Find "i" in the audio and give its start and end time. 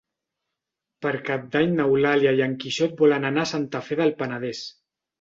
2.41-2.43